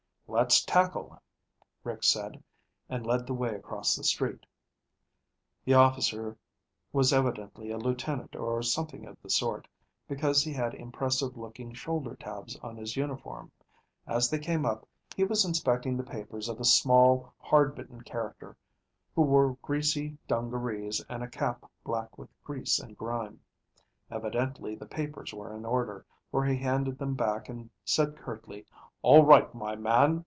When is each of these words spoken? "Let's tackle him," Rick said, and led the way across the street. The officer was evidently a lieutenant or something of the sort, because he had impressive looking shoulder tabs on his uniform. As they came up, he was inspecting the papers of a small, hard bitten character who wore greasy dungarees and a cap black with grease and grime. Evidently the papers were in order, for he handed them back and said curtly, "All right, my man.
"Let's 0.33 0.63
tackle 0.63 1.09
him," 1.09 1.19
Rick 1.83 2.03
said, 2.05 2.41
and 2.87 3.05
led 3.05 3.27
the 3.27 3.33
way 3.33 3.53
across 3.53 3.97
the 3.97 4.03
street. 4.05 4.45
The 5.65 5.73
officer 5.73 6.37
was 6.93 7.11
evidently 7.11 7.69
a 7.69 7.77
lieutenant 7.77 8.37
or 8.37 8.63
something 8.63 9.05
of 9.05 9.21
the 9.21 9.29
sort, 9.29 9.67
because 10.07 10.41
he 10.41 10.53
had 10.53 10.73
impressive 10.73 11.35
looking 11.35 11.73
shoulder 11.73 12.15
tabs 12.15 12.55
on 12.63 12.77
his 12.77 12.95
uniform. 12.95 13.51
As 14.07 14.29
they 14.29 14.39
came 14.39 14.65
up, 14.65 14.87
he 15.17 15.25
was 15.25 15.43
inspecting 15.43 15.97
the 15.97 16.01
papers 16.01 16.47
of 16.47 16.61
a 16.61 16.65
small, 16.65 17.33
hard 17.37 17.75
bitten 17.75 17.99
character 18.01 18.55
who 19.13 19.23
wore 19.23 19.57
greasy 19.61 20.17
dungarees 20.29 21.03
and 21.09 21.23
a 21.23 21.27
cap 21.27 21.69
black 21.83 22.17
with 22.17 22.29
grease 22.45 22.79
and 22.79 22.97
grime. 22.97 23.41
Evidently 24.09 24.75
the 24.75 24.85
papers 24.85 25.33
were 25.33 25.53
in 25.53 25.65
order, 25.65 26.05
for 26.31 26.45
he 26.45 26.55
handed 26.55 26.97
them 26.99 27.15
back 27.15 27.49
and 27.49 27.69
said 27.83 28.15
curtly, 28.15 28.65
"All 29.03 29.25
right, 29.25 29.51
my 29.55 29.75
man. 29.75 30.19